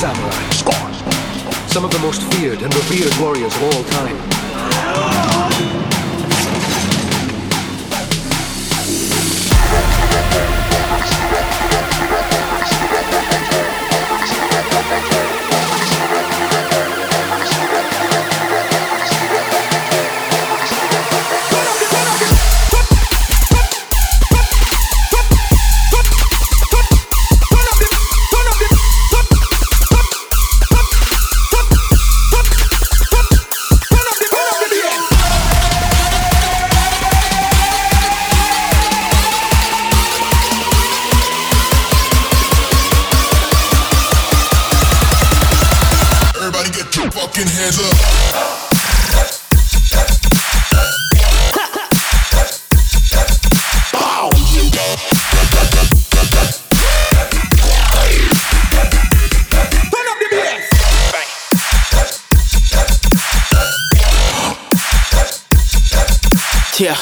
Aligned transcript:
samurai. 0.00 0.50
Spawn, 0.52 0.94
some 1.68 1.84
of 1.84 1.90
the 1.90 1.98
most 1.98 2.22
feared 2.32 2.62
and 2.62 2.74
revered 2.74 3.14
warriors 3.20 3.54
of 3.54 3.62
all 3.64 3.84
time. 3.84 4.39
Fucking 47.30 47.46
hands 47.46 47.78
up. 47.78 48.10
Yeah. 66.80 66.96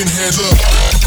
fucking 0.00 0.16
hands 0.16 0.38
up. 0.38 0.99